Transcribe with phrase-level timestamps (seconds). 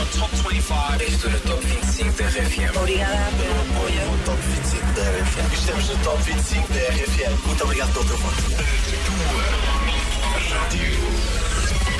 [0.00, 1.02] On Top 25.
[1.02, 2.76] Estou no Top 25 da RFM.
[2.78, 4.10] Obrigada pelo apoio.
[4.10, 5.52] No Top 25 da RFM.
[5.52, 7.46] Estamos no Top 25 da RFM.
[7.46, 8.42] Muito obrigado pelo teu voto.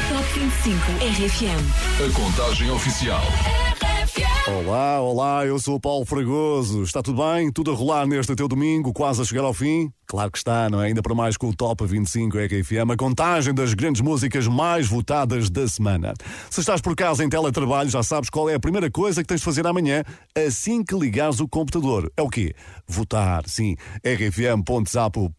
[0.09, 1.61] Top 25 RFM.
[2.07, 3.23] A contagem oficial.
[4.51, 6.83] Olá, olá, eu sou o Paulo Fragoso.
[6.83, 7.53] Está tudo bem?
[7.53, 9.93] Tudo a rolar neste teu domingo, quase a chegar ao fim?
[10.11, 10.87] Claro que está, não é?
[10.89, 15.49] Ainda para mais com o Top 25 RFM, a contagem das grandes músicas mais votadas
[15.49, 16.15] da semana.
[16.51, 19.39] Se estás por casa em teletrabalho, já sabes qual é a primeira coisa que tens
[19.39, 20.03] de fazer amanhã
[20.37, 22.11] assim que ligares o computador.
[22.17, 22.53] É o quê?
[22.89, 23.77] Votar, sim.
[24.05, 25.33] rfm.zapo.pt.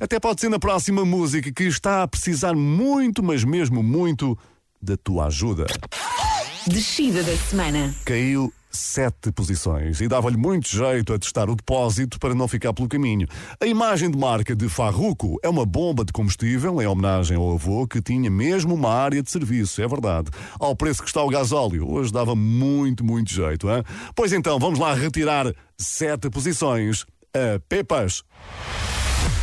[0.00, 4.36] Até pode ser na próxima música que está a precisar muito, mas mesmo muito,
[4.80, 5.66] da tua ajuda.
[6.66, 7.94] Descida da semana.
[8.04, 12.88] Caiu sete posições e dava-lhe muito jeito a testar o depósito para não ficar pelo
[12.88, 13.26] caminho.
[13.60, 17.86] A imagem de marca de Farruco é uma bomba de combustível em homenagem ao avô
[17.86, 20.30] que tinha mesmo uma área de serviço, é verdade.
[20.58, 23.68] Ao preço que está o gasóleo, hoje dava muito, muito jeito.
[23.68, 23.82] Hein?
[24.14, 27.04] Pois então, vamos lá retirar sete posições.
[27.34, 28.24] A Pepas.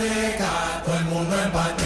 [0.00, 1.79] música, todo el mundo en pantalla.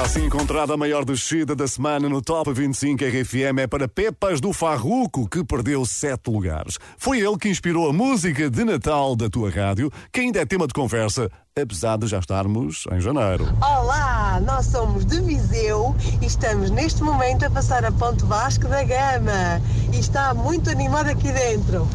[0.00, 4.52] Assim encontrada a maior descida da semana no Top 25 RFM é para Pepas do
[4.52, 6.78] Farruco, que perdeu sete lugares.
[6.98, 10.66] Foi ele que inspirou a música de Natal da tua rádio, que ainda é tema
[10.66, 13.46] de conversa, apesar de já estarmos em janeiro.
[13.60, 18.82] Olá, nós somos de Viseu e estamos neste momento a passar a Ponte Vasco da
[18.82, 19.62] Gama
[19.92, 21.88] e está muito animado aqui dentro.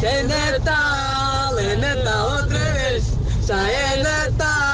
[0.00, 3.04] Já é Natal, é Natal outra vez,
[3.46, 4.67] já é Natal,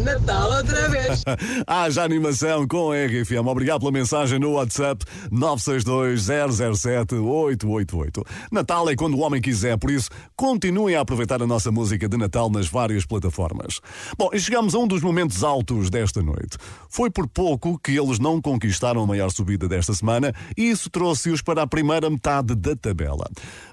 [0.00, 1.22] Natal outra vez.
[1.66, 3.46] Haja animação com a RFM.
[3.46, 8.22] Obrigado pela mensagem no WhatsApp 962-007-888.
[8.50, 12.16] Natal é quando o homem quiser, por isso continuem a aproveitar a nossa música de
[12.16, 13.80] Natal nas várias plataformas.
[14.18, 16.56] Bom, e chegamos a um dos momentos altos desta noite.
[16.88, 21.42] Foi por pouco que eles não conquistaram a maior subida desta semana e isso trouxe-os
[21.42, 23.28] para a primeira metade da tabela.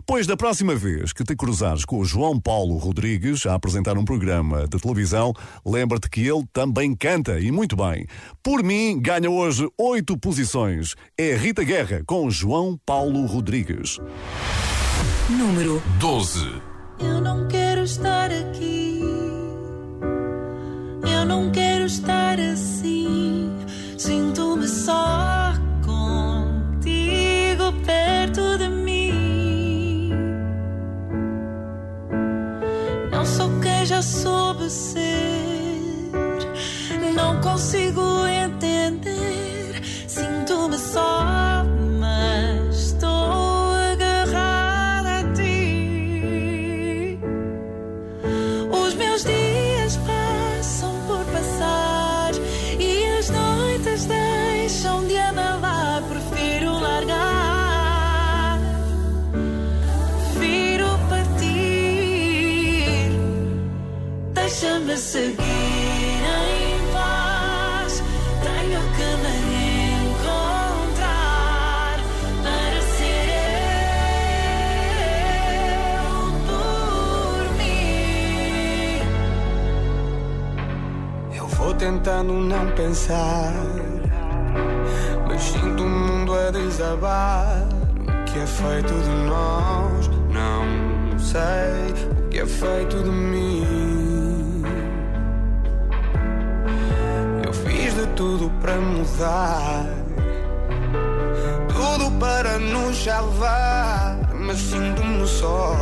[0.06, 4.06] Pois da próxima vez que te cruzares com o João Paulo Rodrigues a apresentar um
[4.06, 5.34] programa de televisão,
[5.66, 8.06] lembra-te que ele também canta e muito bem.
[8.44, 10.96] Por mim, ganha hoje oito posições.
[11.18, 14.00] É Rita Guerra com João Paulo Rodrigues.
[15.30, 16.62] Número 12.
[17.00, 19.02] Eu não quero estar aqui.
[21.04, 23.50] Eu não quero estar assim.
[23.98, 25.54] Sinto-me só
[25.86, 28.61] contigo perto de
[33.86, 36.12] já soube ser.
[37.16, 39.82] Não consigo entender.
[40.08, 41.26] Sinto-me só,
[65.12, 68.02] seguir em paz.
[68.42, 69.36] Tenho que me
[70.08, 72.00] encontrar
[72.42, 73.28] para ser
[76.00, 76.16] eu
[76.48, 79.02] por mim.
[81.36, 83.54] Eu vou tentando não pensar,
[85.28, 87.68] mas sinto o mundo a desabar.
[88.08, 90.08] O que é feito de nós?
[90.32, 90.64] Não
[91.20, 94.01] sei o que é feito de mim.
[98.22, 99.84] Tudo para mudar,
[101.70, 105.76] tudo para nos salvar, mas sinto-me só,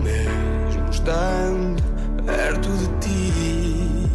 [0.00, 1.82] mesmo estando
[2.24, 4.08] perto de ti.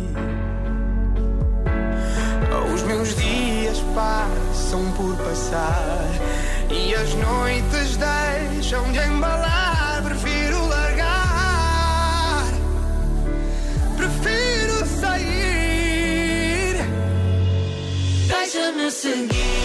[2.74, 6.08] Os meus dias passam por passar
[6.72, 9.69] e as noites deixam de embalar.
[18.70, 19.59] reminiscing.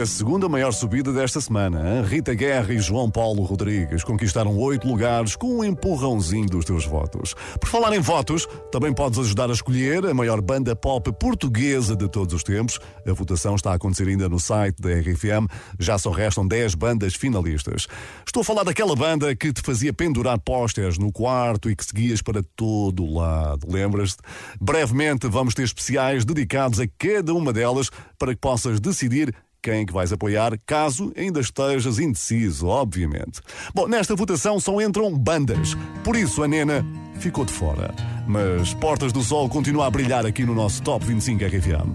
[0.00, 2.02] A segunda maior subida desta semana.
[2.02, 7.34] Rita Guerra e João Paulo Rodrigues conquistaram oito lugares com um empurrãozinho dos teus votos.
[7.60, 12.08] Por falar em votos, também podes ajudar a escolher a maior banda pop portuguesa de
[12.08, 12.78] todos os tempos.
[13.06, 15.46] A votação está a acontecer ainda no site da RFM.
[15.78, 17.86] Já só restam 10 bandas finalistas.
[18.26, 22.22] Estou a falar daquela banda que te fazia pendurar pósteres no quarto e que seguias
[22.22, 23.66] para todo o lado.
[23.70, 24.22] Lembras-te?
[24.58, 29.84] Brevemente vamos ter especiais dedicados a cada uma delas para que possas decidir quem é
[29.84, 33.40] que vais apoiar, caso ainda estejas indeciso, obviamente.
[33.74, 36.84] Bom, nesta votação só entram bandas, por isso a Nena
[37.18, 37.94] ficou de fora.
[38.26, 41.94] Mas Portas do Sol continua a brilhar aqui no nosso Top 25 RFM.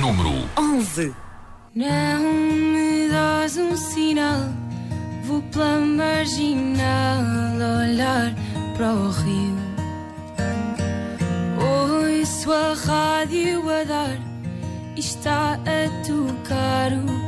[0.00, 1.14] Número 11.
[1.74, 4.48] Não me dás um sinal,
[5.24, 7.22] vou pela marginal
[7.82, 8.34] olhar
[8.76, 9.56] para o rio.
[11.58, 14.30] Ouço a rádio a dar
[15.00, 15.79] está a
[16.50, 17.19] tocar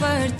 [0.00, 0.39] coração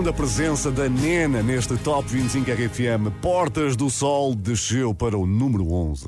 [0.00, 3.20] segunda presença da Nena neste Top 25 RFM.
[3.20, 6.06] Portas do Sol desceu para o número 11.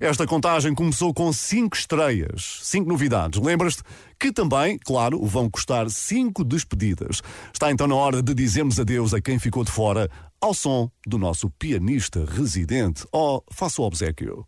[0.00, 3.38] Esta contagem começou com cinco estreias, cinco novidades.
[3.38, 3.82] Lembras-te
[4.18, 7.20] que também, claro, vão custar cinco despedidas.
[7.52, 10.10] Está então na hora de dizermos adeus a quem ficou de fora
[10.40, 13.04] ao som do nosso pianista residente.
[13.12, 14.46] Oh, faça o obsequio.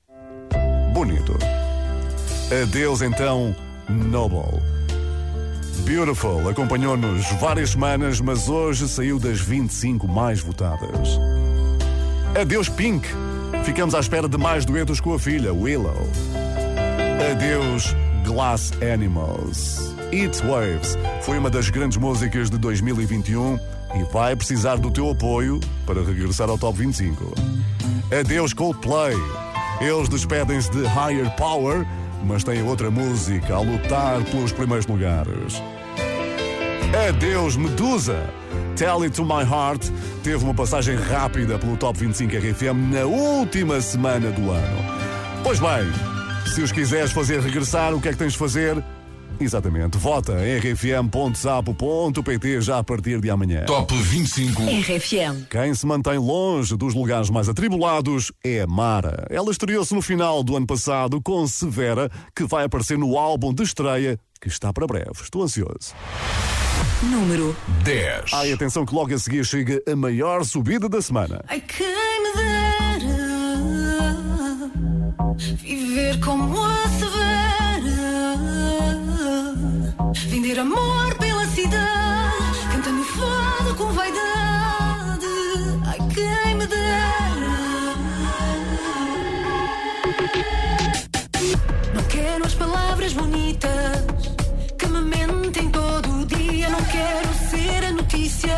[0.94, 1.34] Bonito.
[2.62, 3.54] Adeus então,
[3.90, 4.75] Noble.
[5.84, 11.18] Beautiful acompanhou-nos várias semanas, mas hoje saiu das 25 mais votadas.
[12.40, 13.08] Adeus Pink.
[13.64, 16.06] Ficamos à espera de mais duetos com a filha, Willow.
[17.32, 19.94] Adeus Glass Animals.
[20.12, 23.58] It Waves foi uma das grandes músicas de 2021
[23.94, 27.34] e vai precisar do teu apoio para regressar ao Top 25.
[28.18, 29.16] Adeus Coldplay.
[29.80, 31.86] Eles despedem-se de Higher Power,
[32.24, 35.62] mas têm outra música a lutar pelos primeiros lugares.
[37.08, 38.28] Adeus Medusa.
[38.76, 39.90] Tell It To My Heart
[40.22, 44.84] teve uma passagem rápida pelo Top 25 RFM na última semana do ano.
[45.42, 45.90] Pois bem,
[46.52, 48.82] se os quiseres fazer regressar, o que é que tens de fazer?
[49.40, 49.98] Exatamente.
[49.98, 51.40] Vota em rfm.sapo.pt
[52.60, 53.64] já a partir de amanhã.
[53.64, 54.62] Top 25.
[54.62, 55.46] RFM.
[55.50, 59.26] Quem se mantém longe dos lugares mais atribulados é a Mara.
[59.30, 63.62] Ela estreou-se no final do ano passado com Severa, que vai aparecer no álbum de
[63.62, 65.10] estreia que está para breve.
[65.22, 65.94] Estou ansioso.
[67.02, 68.32] Número 10.
[68.32, 71.44] Ai, atenção que logo a seguir chega a maior subida da semana.
[71.48, 72.66] Ai, quem me dera
[75.36, 77.25] viver como a Severa,
[80.14, 85.26] vender amor pela cidade, cantando fado com vaidade.
[85.86, 87.96] Ai, quem me dera.
[91.94, 94.04] Não quero as palavras bonitas
[94.78, 96.68] que me mentem todo o dia.
[96.68, 98.56] Não quero ser a notícia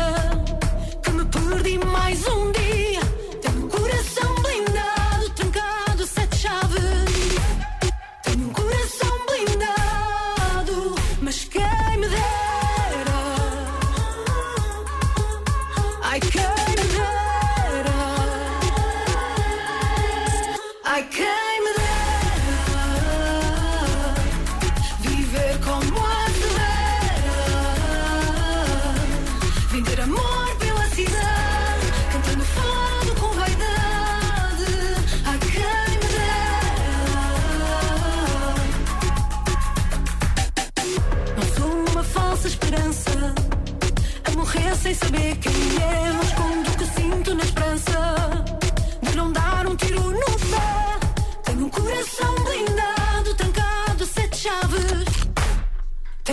[1.03, 2.98] que me perdi mais um dia.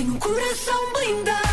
[0.06, 1.45] Tenho um coração blindado,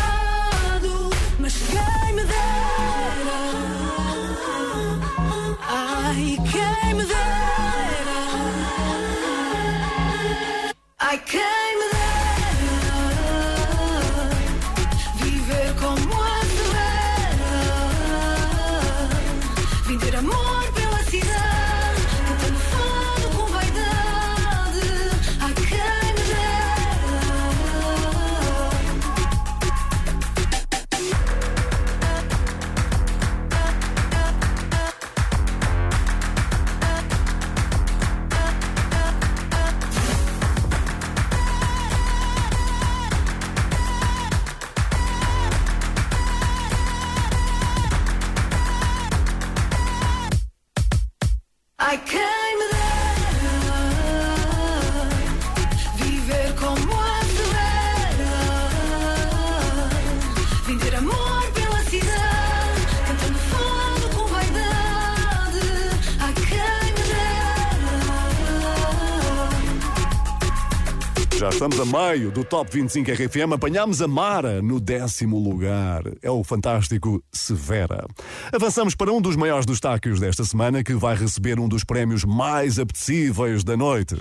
[71.54, 73.52] estamos a meio do Top 25 RFM.
[73.54, 76.02] Apanhámos a Mara no décimo lugar.
[76.20, 78.06] É o fantástico Severa.
[78.52, 82.80] Avançamos para um dos maiores destaques desta semana, que vai receber um dos prémios mais
[82.80, 84.16] apetecíveis da noite.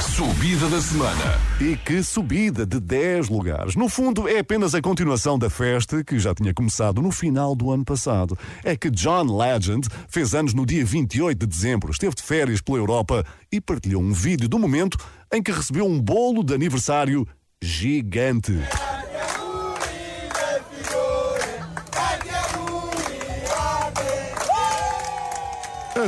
[0.00, 1.40] Subida da semana.
[1.60, 3.74] E que subida de 10 lugares.
[3.74, 7.72] No fundo, é apenas a continuação da festa que já tinha começado no final do
[7.72, 8.38] ano passado.
[8.62, 12.78] É que John Legend fez anos no dia 28 de dezembro, esteve de férias pela
[12.78, 14.96] Europa e partilhou um vídeo do momento
[15.32, 17.26] em que recebeu um bolo de aniversário
[17.60, 18.56] gigante.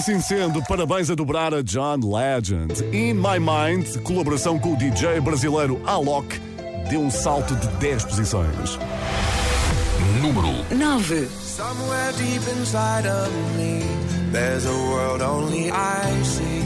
[0.01, 2.73] Assim sendo, parabéns a dobrar a John Legend.
[2.91, 6.41] In My Mind, colaboração com o DJ brasileiro Alok,
[6.89, 8.79] deu um salto de 10 posições.
[10.23, 11.29] Número 9.
[11.43, 13.83] Somewhere deep inside of me,
[14.33, 16.65] there's a world only I see,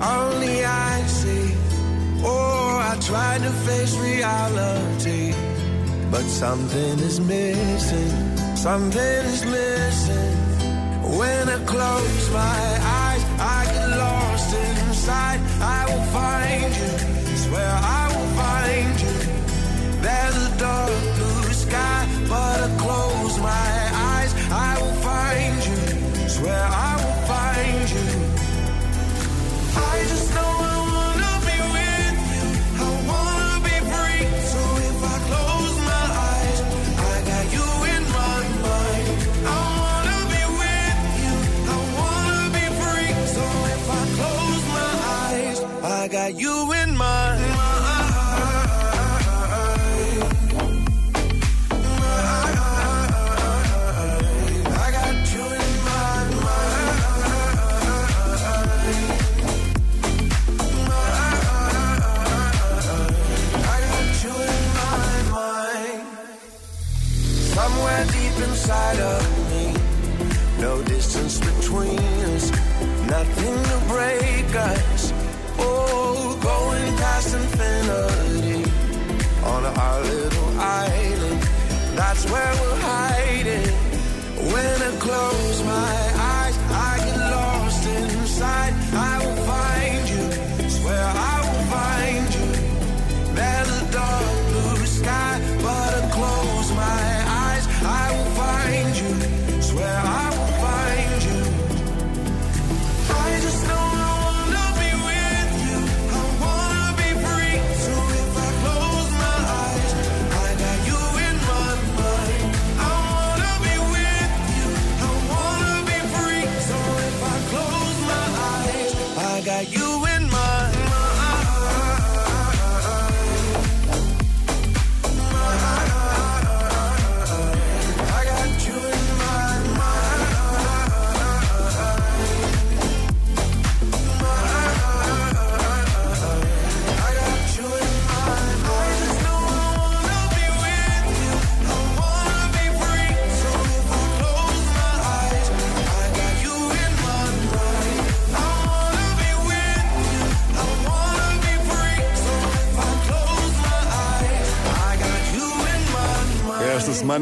[0.00, 1.56] only I see.
[2.22, 5.34] Oh, I tried to face reality,
[6.12, 10.51] but something is missing, something is missing.
[11.02, 12.62] When I close my
[13.02, 15.40] eyes, I get lost inside.
[15.60, 19.11] I will find you, swear I will find you.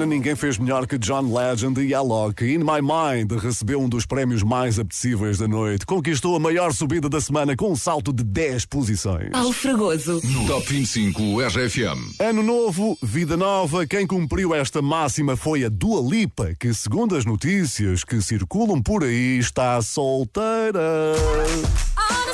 [0.01, 2.45] semana ninguém fez melhor que John Legend e Alok.
[2.45, 5.85] In My Mind recebeu um dos prémios mais apetecíveis da noite.
[5.85, 9.31] Conquistou a maior subida da semana com um salto de 10 posições.
[9.31, 10.21] Paulo Fragoso.
[10.25, 12.15] No Top 25 RFM.
[12.19, 13.87] Ano novo, vida nova.
[13.87, 19.05] Quem cumpriu esta máxima foi a Dua Lipa, que segundo as notícias que circulam por
[19.05, 21.13] aí está solteira.
[21.97, 22.30] Ah!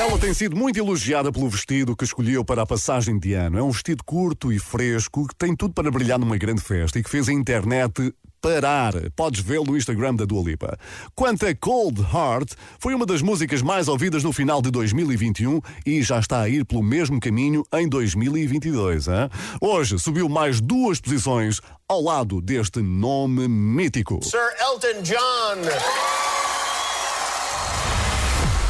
[0.00, 3.58] Ela tem sido muito elogiada pelo vestido que escolheu para a passagem de ano.
[3.58, 7.02] É um vestido curto e fresco que tem tudo para brilhar numa grande festa e
[7.02, 8.10] que fez a internet
[8.40, 8.94] parar.
[9.14, 10.78] Podes vê-lo no Instagram da Dua Lipa.
[11.14, 16.02] Quanto a Cold Heart, foi uma das músicas mais ouvidas no final de 2021 e
[16.02, 19.06] já está a ir pelo mesmo caminho em 2022.
[19.06, 19.28] Hein?
[19.60, 24.20] Hoje subiu mais duas posições ao lado deste nome mítico.
[24.24, 26.29] Sir Elton John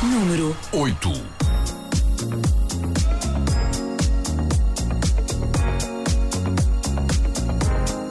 [0.07, 0.97] número 8.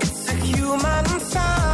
[0.02, 1.69] It's a human.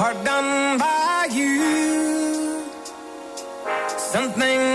[0.00, 2.62] Hard done by you.
[3.98, 4.67] Something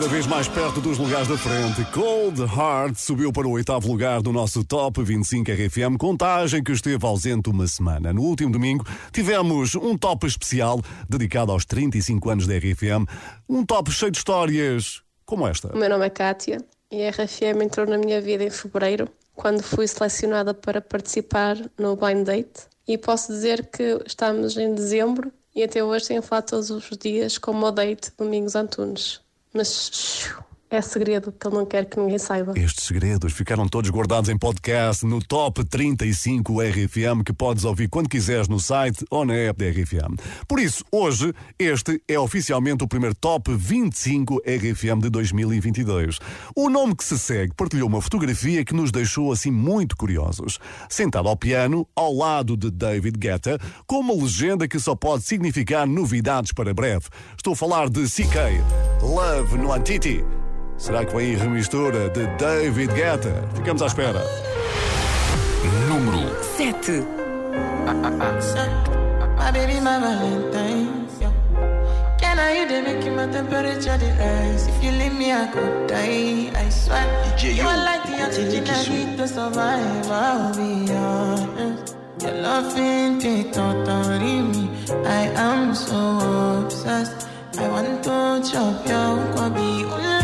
[0.00, 1.84] cada vez mais perto dos lugares da frente.
[1.92, 7.04] Cold Heart subiu para o oitavo lugar do nosso Top 25 RFM, contagem que esteve
[7.04, 8.10] ausente uma semana.
[8.10, 8.82] No último domingo
[9.12, 13.06] tivemos um top especial dedicado aos 35 anos da RFM,
[13.46, 15.70] um top cheio de histórias como esta.
[15.70, 19.62] O meu nome é Kátia e a RFM entrou na minha vida em fevereiro, quando
[19.62, 22.62] fui selecionada para participar no Blind Date.
[22.88, 27.36] E posso dizer que estamos em dezembro e até hoje tenho falado todos os dias
[27.36, 29.20] com o meu date Domingos Antunes.
[29.52, 30.32] Mas
[30.70, 32.52] é segredo que ele não quer que ninguém saiba.
[32.56, 38.08] Estes segredos ficaram todos guardados em podcast no Top 35 RFM que podes ouvir quando
[38.08, 40.14] quiseres no site ou na app da RFM.
[40.46, 46.18] Por isso, hoje, este é oficialmente o primeiro Top 25 RFM de 2022.
[46.54, 50.60] O nome que se segue partilhou uma fotografia que nos deixou assim muito curiosos.
[50.88, 55.84] Sentado ao piano, ao lado de David Guetta, com uma legenda que só pode significar
[55.84, 57.06] novidades para breve.
[57.36, 58.62] Estou a falar de CK,
[59.02, 60.24] Love no Antiti.
[60.80, 63.44] Será que vem em remistura de David Guetta?
[63.54, 64.24] Ficamos à espera.
[65.86, 67.04] Número 7.
[69.36, 71.06] My baby, my Valentine.
[71.20, 71.32] Yeah.
[72.18, 74.68] Can I you they make my temperature the rise?
[74.68, 76.50] If you leave me, I could die.
[76.56, 77.04] I swear.
[77.42, 80.10] you are like the oxygen I need to survive.
[80.10, 81.94] I'll be honest.
[82.22, 84.70] Your love ain't it me.
[85.04, 87.28] I am so obsessed.
[87.58, 90.19] I want to chop your kwabi.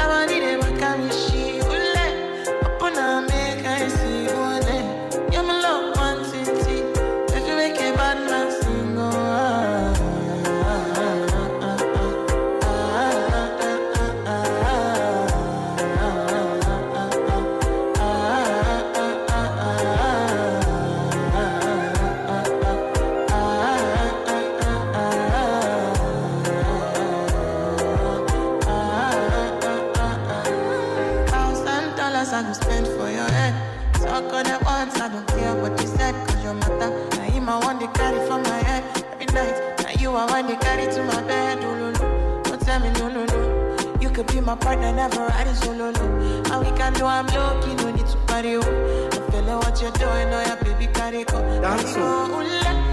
[0.00, 1.37] I want it, I can
[44.48, 45.90] my partner, never ride solo.
[45.90, 46.04] No.
[46.50, 48.56] And we can do I'm lucky, no need to party.
[48.56, 48.62] Oh.
[49.12, 51.38] I feel like what you're doing, oh yeah, baby, carry go.
[51.60, 52.87] Dance ule, yeah,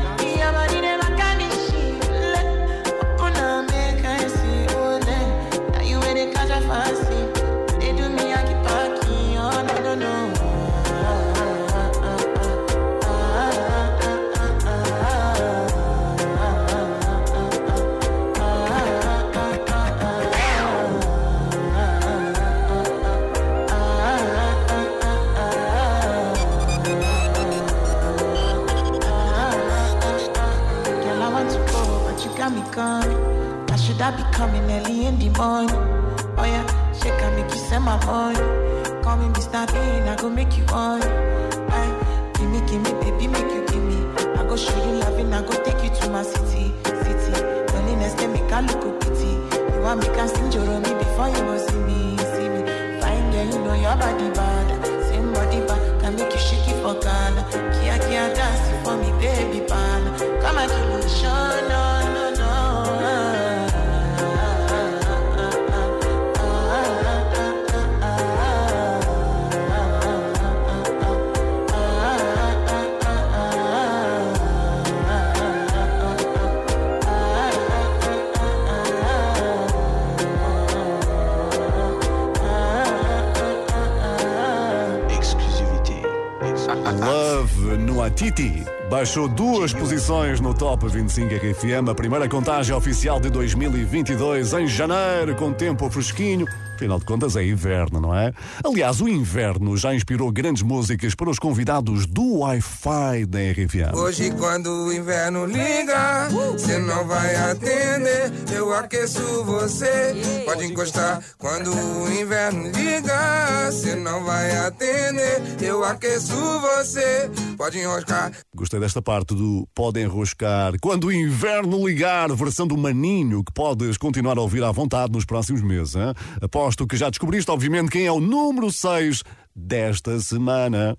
[89.06, 95.36] Baixou duas posições no Top 25 RFM, a primeira contagem oficial de 2022 em janeiro,
[95.36, 96.48] com tempo fresquinho.
[96.74, 98.34] Afinal de contas, é inverno, não é?
[98.66, 103.96] Aliás, o inverno já inspirou grandes músicas para os convidados do Wi-Fi da RFM.
[103.96, 108.32] Hoje quando o inverno liga, você não vai atender.
[108.52, 111.24] Eu aqueço você, pode encostar.
[111.38, 115.42] Quando o inverno liga, você não vai atender.
[115.62, 118.32] Eu aqueço você, pode enroscar.
[118.56, 120.80] Gostei desta parte do Pode Enroscar.
[120.80, 125.26] Quando o inverno ligar, versão do Maninho, que podes continuar a ouvir à vontade nos
[125.26, 125.94] próximos meses.
[125.96, 126.14] Hein?
[126.42, 130.98] Aposto que já descobriste, obviamente, quem é o número 6 desta semana.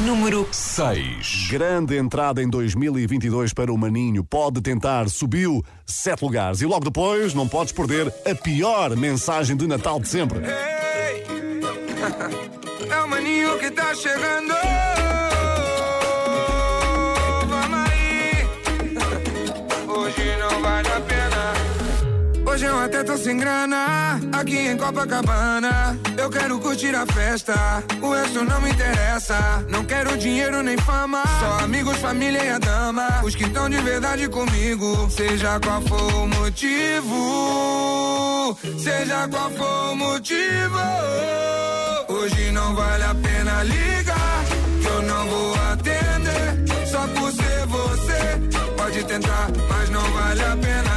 [0.00, 1.48] Número 6.
[1.50, 4.22] Grande entrada em 2022 para o Maninho.
[4.22, 6.60] Pode tentar, subiu 7 lugares.
[6.60, 10.40] E logo depois, não podes perder a pior mensagem de Natal de sempre.
[10.40, 11.24] Ei,
[12.92, 15.07] é o maninho que tá chegando.
[22.88, 24.18] Até tô sem grana.
[24.32, 27.54] Aqui em Copacabana, eu quero curtir a festa.
[28.00, 29.64] O resto não me interessa.
[29.68, 31.22] Não quero dinheiro nem fama.
[31.38, 33.20] Só amigos, família e a dama.
[33.22, 35.08] Os que estão de verdade comigo.
[35.10, 37.76] Seja qual for o motivo.
[38.78, 40.78] Seja qual for o motivo.
[42.08, 44.44] Hoje não vale a pena ligar.
[44.80, 46.88] Que eu não vou atender.
[46.90, 48.40] Só por ser você.
[48.76, 50.87] Pode tentar, mas não vale a pena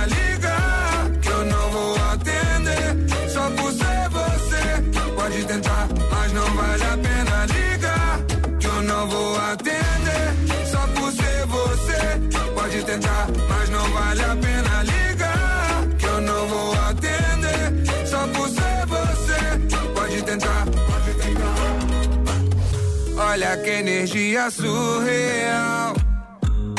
[24.12, 25.94] energia surreal.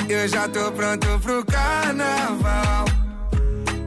[0.08, 2.84] Eu já tô pronto pro carnaval.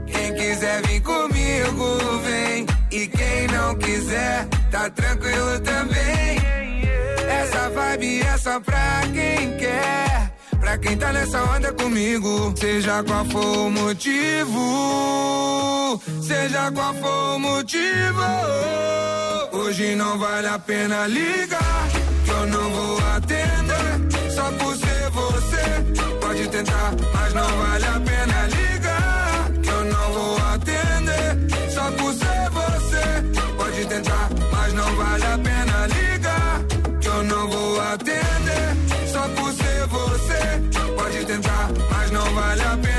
[0.08, 2.66] Quem quiser vir comigo, vem.
[2.92, 6.40] E quem não quiser, tá tranquilo também.
[7.28, 10.34] Essa vibe é só pra quem quer.
[10.60, 15.22] Pra quem tá nessa onda comigo, seja qual for o motivo,
[16.22, 18.24] seja qual for o motivo.
[19.52, 21.88] Hoje não vale a pena ligar,
[22.46, 24.30] eu não vou atender.
[24.30, 25.66] Só por ser você,
[26.22, 31.72] pode tentar, mas não vale a pena ligar, eu não vou atender.
[31.74, 33.06] Só por ser você,
[33.58, 36.62] pode tentar, mas não vale a pena ligar,
[37.04, 38.68] eu não vou atender.
[39.12, 42.95] Só por ser você, pode tentar, mas não vale a pena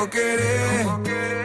[0.00, 0.86] vou querer.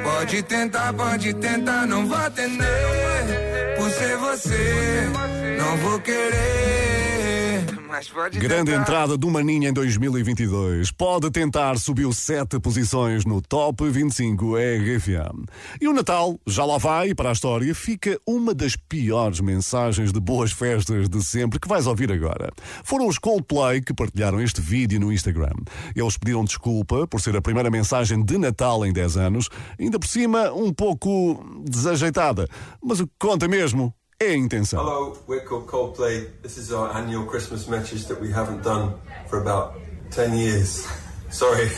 [0.03, 3.75] Pode tentar, pode tentar, não vai atender.
[3.77, 5.09] Por ser você,
[5.57, 7.65] não vou querer.
[7.87, 8.81] Mas pode Grande tentar.
[8.81, 10.91] entrada do Maninha em 2022.
[10.91, 15.45] Pode tentar, subiu sete posições no Top 25 RFM.
[15.79, 20.19] E o Natal, já lá vai, para a história, fica uma das piores mensagens de
[20.19, 22.51] boas festas de sempre que vais ouvir agora.
[22.83, 25.55] Foram os Coldplay que partilharam este vídeo no Instagram.
[25.95, 30.07] Eles pediram desculpa por ser a primeira mensagem de Natal em 10 anos, ainda por
[30.07, 32.47] cima um pouco desajeitada.
[32.83, 34.79] Mas o que conta mesmo é a intenção.
[34.79, 36.29] Hello, we're called Coldplay.
[36.41, 38.93] This is our annual Christmas message that we haven't done
[39.27, 39.75] for about
[40.11, 40.87] 10 years.
[41.29, 41.69] Sorry,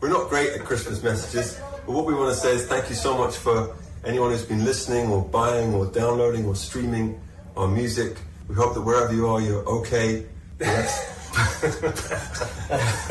[0.00, 2.94] we're not great at Christmas messages, but what we want to say is thank you
[2.94, 7.20] so much for anyone who's been listening or buying or downloading or streaming
[7.56, 8.16] our music.
[8.48, 10.26] We hope that wherever you are, you're okay.
[10.60, 11.08] Yes.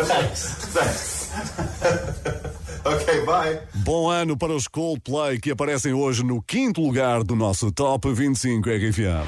[0.08, 0.56] Thanks.
[0.74, 2.48] Thanks.
[2.86, 3.62] okay, bye.
[3.74, 8.70] Bom ano para os Coldplay que aparecem hoje no quinto lugar do nosso Top 25
[8.70, 9.28] RFM.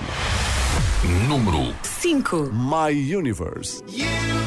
[1.28, 2.52] Número 5.
[2.54, 3.84] My Universe.
[3.88, 4.43] In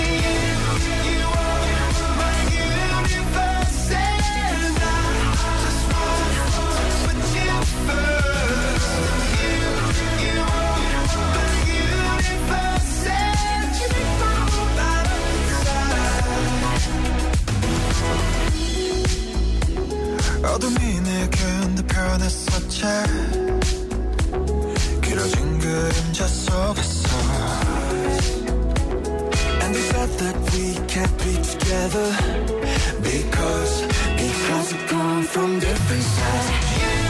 [22.80, 22.82] 변했었지
[25.02, 27.08] 길어진 그림자 속에서
[29.60, 32.12] And we felt that we can't be together
[33.02, 33.82] Because,
[34.16, 37.09] because we come from different sides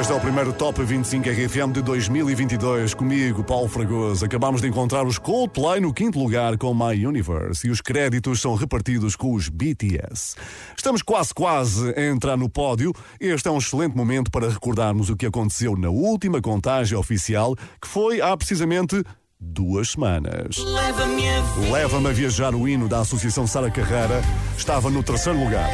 [0.00, 2.94] Este é o primeiro Top 25 RFM de 2022.
[2.94, 4.24] Comigo, Paulo Fragoso.
[4.24, 8.54] Acabamos de encontrar os Coldplay no quinto lugar com My Universe e os créditos são
[8.54, 10.36] repartidos com os BTS.
[10.74, 12.92] Estamos quase, quase a entrar no pódio.
[13.20, 17.86] Este é um excelente momento para recordarmos o que aconteceu na última contagem oficial, que
[17.86, 19.04] foi há precisamente
[19.38, 20.56] duas semanas.
[20.56, 24.22] Leva-me a Leva-me a viajar o hino da Associação Sara Carreira
[24.56, 25.68] estava no terceiro lugar.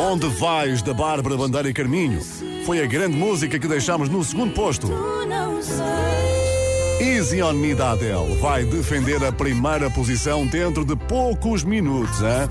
[0.00, 2.22] Onde vais da Bárbara Bandeira e Carminho
[2.64, 4.88] foi a grande música que deixámos no segundo posto.
[6.98, 12.18] Easy on Me da Adele vai defender a primeira posição dentro de poucos minutos.
[12.22, 12.48] Hein?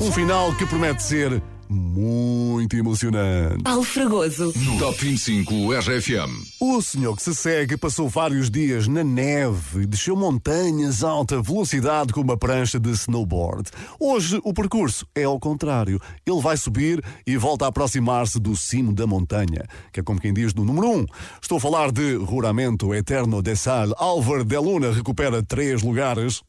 [0.00, 3.62] Um final que promete ser muito emocionante.
[3.62, 4.52] Paulo Fragoso.
[4.56, 6.46] No Top 25 RFM.
[6.60, 11.40] O senhor que se segue passou vários dias na neve e desceu montanhas a alta
[11.40, 13.70] velocidade com uma prancha de snowboard.
[13.98, 16.00] Hoje o percurso é ao contrário.
[16.24, 20.32] Ele vai subir e volta a aproximar-se do cimo da montanha, que é como quem
[20.32, 20.96] diz do número 1.
[20.96, 21.06] Um.
[21.40, 23.92] Estou a falar de Ruramento Eterno de Sal.
[23.96, 26.42] Álvaro de Luna recupera três lugares.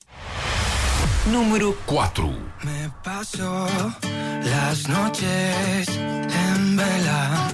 [1.32, 2.30] Número 4.
[2.64, 3.68] Me paso
[4.44, 7.48] las noches en vela.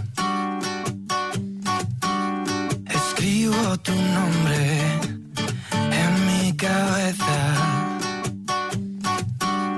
[2.85, 4.59] Escribo tu nombre
[6.01, 7.37] en mi cabeza.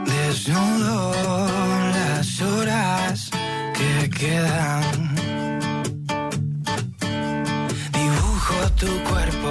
[0.05, 1.13] Desnudo
[1.97, 3.29] las horas
[3.73, 5.15] que quedan.
[7.93, 9.44] Dibujo tu cuerpo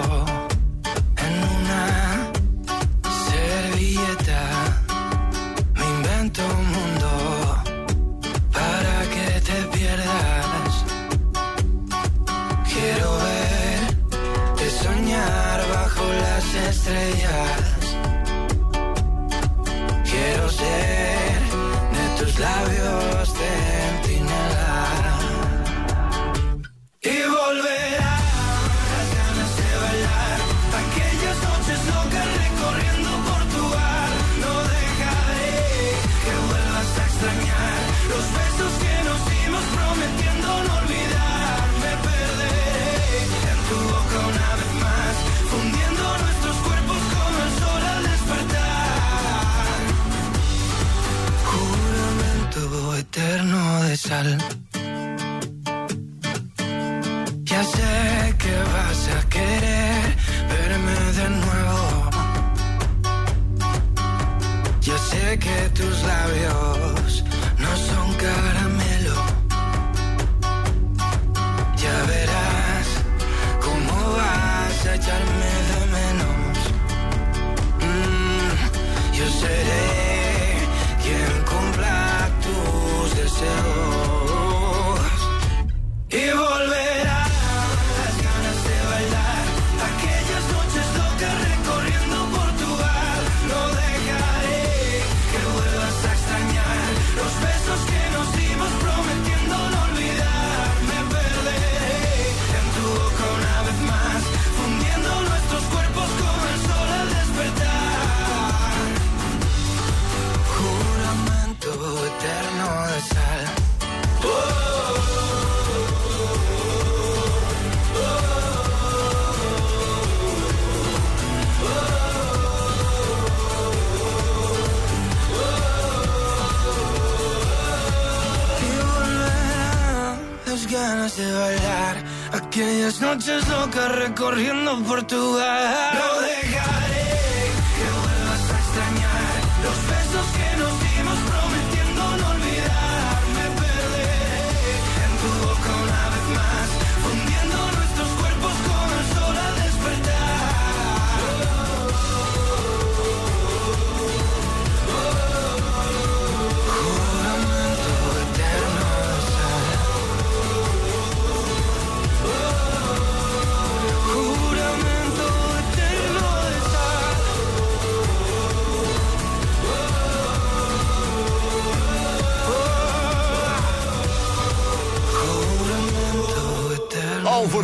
[132.55, 136.34] aquellas noches locas recorriendo Portugal.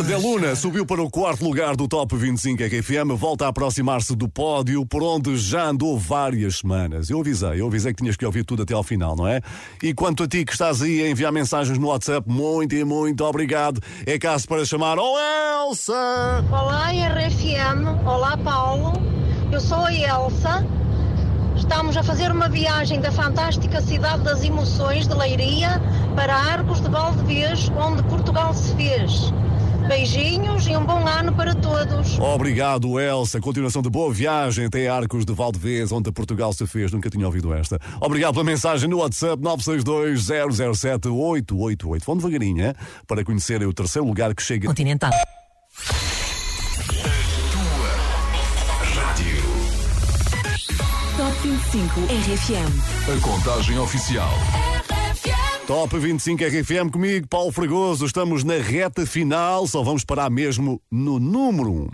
[0.03, 4.27] De Luna subiu para o quarto lugar do Top 25 RFM, volta a aproximar-se do
[4.27, 7.09] pódio, por onde já andou várias semanas.
[7.09, 9.41] Eu avisei, eu avisei que tinhas que ouvir tudo até ao final, não é?
[9.83, 13.23] E quanto a ti que estás aí a enviar mensagens no WhatsApp, muito e muito
[13.23, 13.79] obrigado.
[14.05, 15.17] É caso para chamar Oh
[15.69, 15.93] Elsa!
[16.49, 18.05] Olá, RFM.
[18.05, 18.93] Olá, Paulo.
[19.51, 20.65] Eu sou a Elsa.
[21.55, 25.81] Estamos a fazer uma viagem da fantástica cidade das emoções de Leiria
[26.15, 29.31] para Arcos de Valdevez, onde Portugal se fez.
[29.87, 32.19] Beijinhos e um bom ano para todos.
[32.19, 33.39] Obrigado, Elsa.
[33.39, 36.91] Continuação de boa viagem até Arcos de Valdevez, onde Portugal se fez.
[36.91, 37.79] Nunca tinha ouvido esta.
[37.99, 42.05] Obrigado pela mensagem no WhatsApp 962-007-888.
[42.05, 42.73] Vão devagarinho, hein?
[43.07, 44.67] para conhecerem o terceiro lugar que chega.
[44.67, 45.11] Continental.
[51.17, 52.71] Top 25 RFM.
[53.07, 54.31] A contagem oficial.
[55.71, 58.05] Top 25 RFM comigo, Paulo Fragoso.
[58.05, 61.87] Estamos na reta final, só vamos parar mesmo no número 1.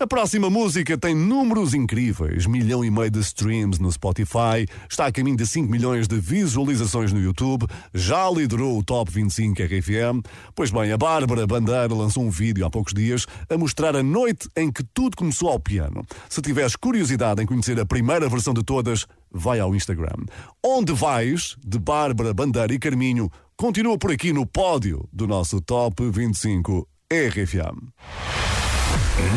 [0.00, 5.12] A próxima música tem números incríveis: milhão e meio de streams no Spotify, está a
[5.12, 10.26] caminho de 5 milhões de visualizações no YouTube, já liderou o Top 25 RFM.
[10.54, 14.48] Pois bem, a Bárbara Bandeira lançou um vídeo há poucos dias a mostrar a noite
[14.56, 16.02] em que tudo começou ao piano.
[16.30, 20.24] Se tiveres curiosidade em conhecer a primeira versão de todas, vai ao Instagram.
[20.64, 26.02] Onde vais, de Bárbara Bandeira e Carminho, continua por aqui no pódio do nosso Top
[26.10, 27.92] 25 RFM.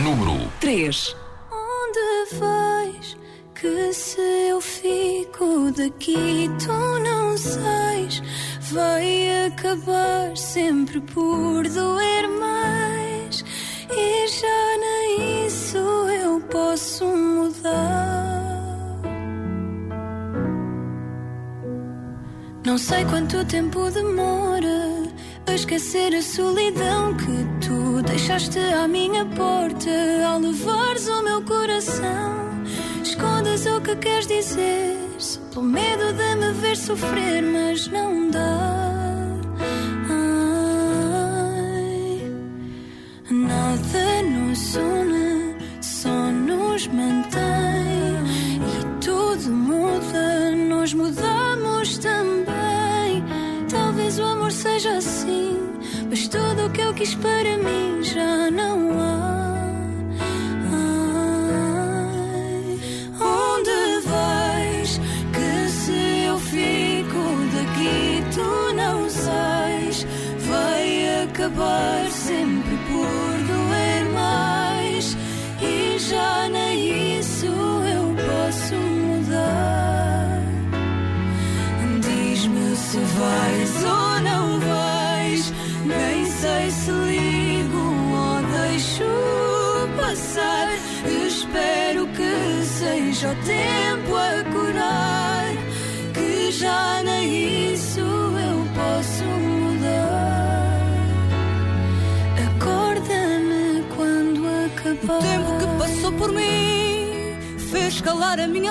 [0.03, 1.15] Número 3.
[1.51, 3.17] Onde vais?
[3.55, 8.21] Que se eu fico daqui, tu não sais.
[8.71, 13.43] Vai acabar sempre por doer mais.
[13.89, 18.40] E já nem isso eu posso mudar.
[22.63, 25.09] Não sei quanto tempo demora
[25.47, 29.89] a esquecer a solidão que tu deixaste à minha porta
[30.27, 32.51] ao levares o meu coração.
[33.03, 34.95] Escondes o que queres dizer,
[35.51, 38.91] pelo medo de me ver sofrer, mas não dá.
[40.09, 41.81] Ai,
[43.31, 47.41] nada nos une, só nos mantém.
[48.61, 50.50] E tudo muda,
[50.81, 53.23] nós mudamos também.
[53.69, 55.55] Talvez o amor seja assim,
[56.09, 58.00] mas tudo o que eu quis para mim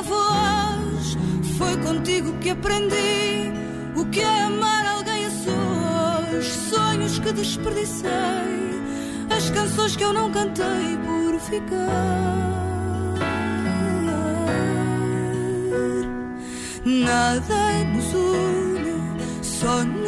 [0.01, 1.17] minha voz.
[1.59, 3.53] Foi contigo que aprendi
[3.97, 6.47] o que é amar alguém a sós.
[6.47, 8.11] Sonhos que desperdicei,
[9.37, 12.41] as canções que eu não cantei por ficar.
[16.85, 20.00] Nada nos une, só nos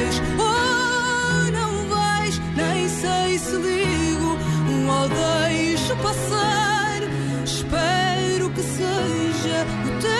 [0.00, 2.40] vais ou não vais.
[2.56, 4.38] Nem sei se ligo
[4.88, 7.02] ou deixo passar.
[7.44, 10.19] Espero que seja o tempo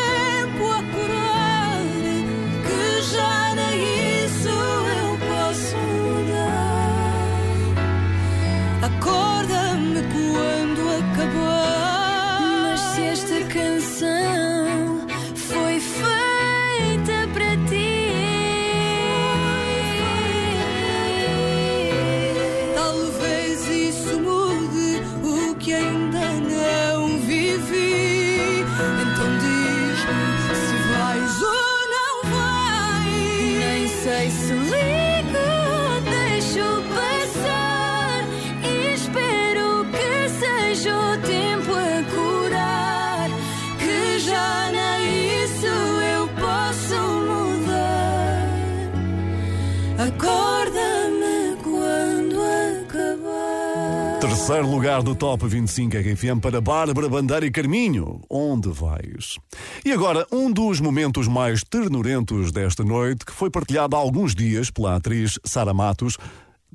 [54.51, 58.20] Terceiro lugar do Top 25 RFM para Bárbara Bandeira e Carminho.
[58.28, 59.38] Onde vais?
[59.84, 64.68] E agora, um dos momentos mais ternurentos desta noite, que foi partilhado há alguns dias
[64.68, 66.18] pela atriz Sara Matos,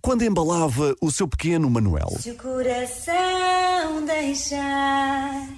[0.01, 2.11] quando embalava o seu pequeno Manuel.
[2.17, 5.49] Se o coração deixar,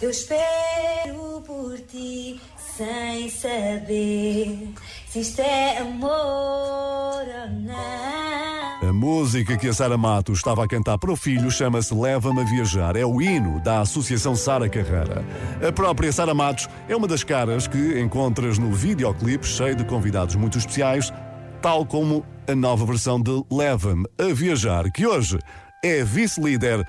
[0.00, 2.40] eu espero por ti,
[2.74, 4.70] sem saber
[5.10, 8.65] se isto é amor ou não.
[8.96, 12.44] A música que a Sara Matos estava a cantar para o filho chama-se Leva-me a
[12.44, 12.96] Viajar.
[12.96, 15.22] É o hino da Associação Sara Carreira.
[15.62, 20.34] A própria Sara Matos é uma das caras que encontras no videoclipe cheio de convidados
[20.34, 21.12] muito especiais,
[21.60, 25.38] tal como a nova versão de Leva-me a Viajar, que hoje
[25.84, 26.82] é vice-líder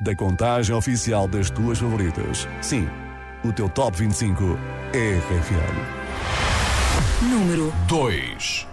[0.00, 2.48] da contagem oficial das tuas favoritas.
[2.60, 2.88] Sim,
[3.44, 4.58] o teu Top 25
[4.92, 5.78] é RFM.
[7.30, 8.71] Número 2.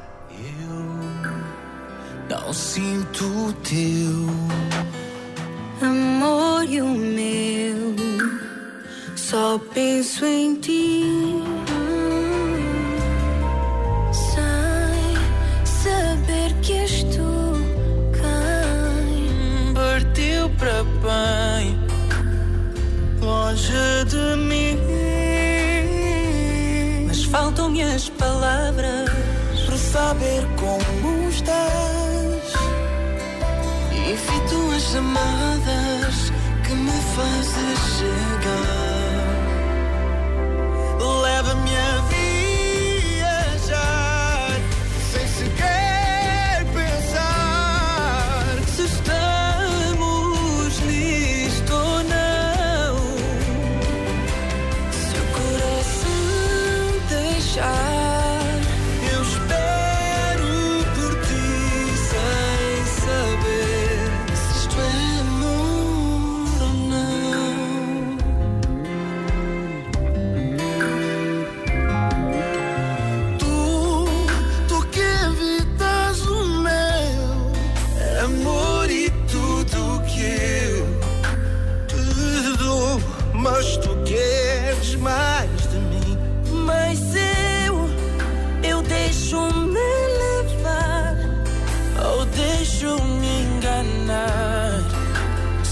[2.30, 4.28] Não sinto o teu
[5.82, 7.96] Amor e o meu,
[9.16, 11.42] só penso em ti.
[14.12, 17.54] Sem saber que és tu
[18.14, 21.80] quem Partiu para bem,
[23.22, 24.78] longe de mim.
[27.08, 29.10] Mas faltam-me as palavras
[29.66, 31.99] para saber como estás.
[34.12, 36.32] Evito as chamadas
[36.66, 39.30] que me fazes chegar.
[41.22, 42.18] Leva-me a viajar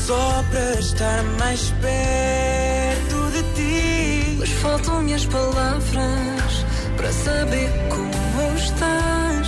[0.07, 9.47] Só para estar mais perto de ti Mas faltam-me as palavras para saber como estás.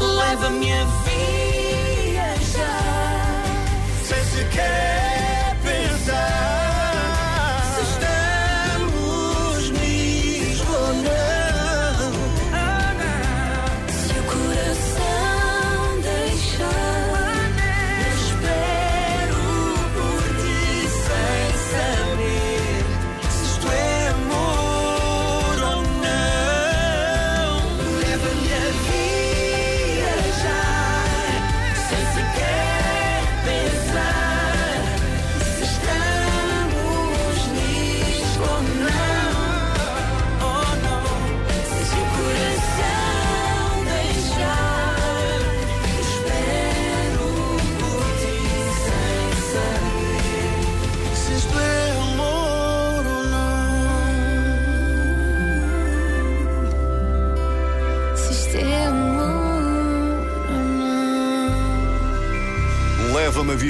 [0.00, 1.01] Leva-me a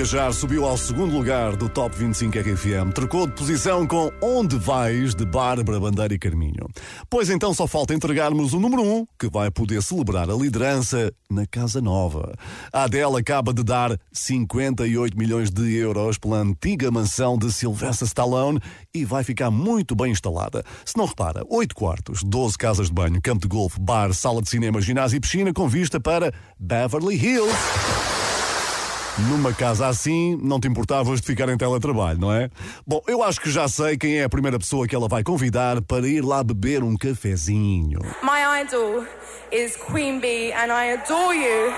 [0.03, 2.93] viajar subiu ao segundo lugar do Top 25 RFM.
[2.93, 6.67] Trocou de posição com Onde Vais, de Bárbara Bandeira e Carminho.
[7.09, 11.47] Pois então só falta entregarmos o número 1, que vai poder celebrar a liderança na
[11.47, 12.35] Casa Nova.
[12.73, 18.59] A Adele acaba de dar 58 milhões de euros pela antiga mansão de Sylvester Stallone
[18.93, 20.65] e vai ficar muito bem instalada.
[20.85, 24.51] Se não repara, 8 quartos, 12 casas de banho, campo de golfe, bar, sala de
[24.51, 28.02] cinema, ginásio e piscina com vista para Beverly Hills.
[29.19, 32.49] Numa casa assim, não te importavas de ficar em teletrabalho, não é?
[32.87, 35.83] Bom, eu acho que já sei quem é a primeira pessoa que ela vai convidar
[35.83, 38.01] para ir lá beber um cafezinho.
[38.23, 39.05] My idol
[39.53, 41.73] is Queen Bee, and I adore you.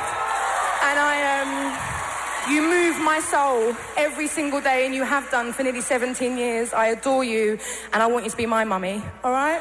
[0.82, 5.64] And I um, you move my soul every single day, and you have done for
[5.64, 6.72] nearly 17 years.
[6.72, 7.58] I adore you,
[7.92, 9.02] and I want you to be my mummy.
[9.24, 9.60] All right?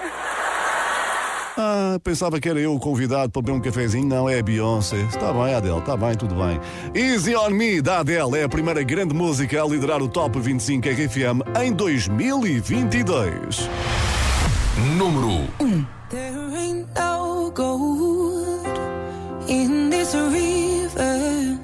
[1.57, 4.07] Ah, pensava que era eu o convidado para beber um cafezinho.
[4.07, 4.97] Não, é a Beyoncé.
[5.03, 6.59] Está bem, Adele, está bem, tudo bem.
[6.95, 10.87] Easy on Me, da Adele, é a primeira grande música a liderar o Top 25
[10.89, 13.69] RFM em 2022.
[14.97, 15.85] Número 1.
[16.09, 18.67] There ain't no gold
[19.47, 21.59] in this river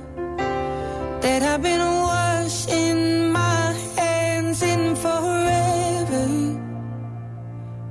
[1.22, 6.28] that I've been washing my hands in forever.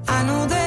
[0.08, 0.57] I know there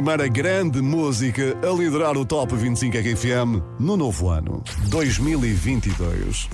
[0.00, 6.48] primeira grande música a liderar o Top 25 RFM no novo ano, 2022.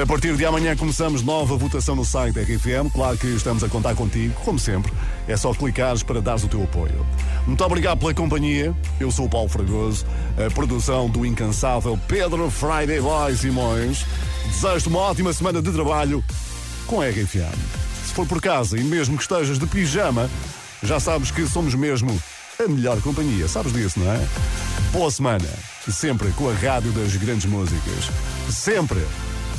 [0.00, 2.92] A partir de amanhã começamos nova votação no site RFM.
[2.94, 4.92] Claro que estamos a contar contigo, como sempre.
[5.26, 7.04] É só clicares para dares o teu apoio.
[7.44, 8.72] Muito obrigado pela companhia.
[9.00, 10.06] Eu sou o Paulo Fragoso,
[10.38, 14.06] a produção do incansável Pedro Friday Boy Simões.
[14.46, 16.22] Desejo-te uma ótima semana de trabalho
[16.86, 17.58] com a RFM.
[18.06, 20.30] Se for por casa e mesmo que estejas de pijama,
[20.84, 22.16] já sabes que somos mesmo
[22.64, 23.48] a melhor companhia.
[23.48, 24.26] Sabes disso, não é?
[24.92, 25.48] Boa semana.
[25.90, 28.08] Sempre com a rádio das grandes músicas.
[28.50, 29.04] Sempre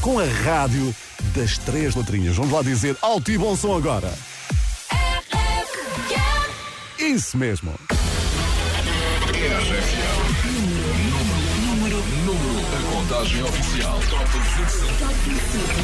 [0.01, 0.93] com a rádio
[1.35, 2.35] das três letrinhas.
[2.35, 4.13] Vamos lá dizer alto e bom som agora.
[6.97, 7.73] Isso mesmo.
[13.23, 13.99] Contagem oficial.
[14.09, 14.83] Top 25.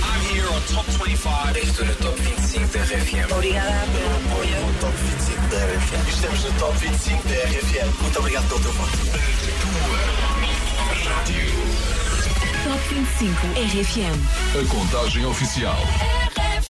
[0.04, 1.58] I'm here on Top 25.
[1.58, 3.32] Estou no Top 25 da RFM.
[3.32, 4.60] Obrigada pelo apoio.
[4.60, 6.10] No Top 25 da RFM.
[6.10, 8.02] Estamos no Top 25 da RFM.
[8.02, 8.98] Muito obrigado pelo teu voto.
[12.66, 14.18] Top 25 RFM.
[14.60, 15.78] A contagem oficial.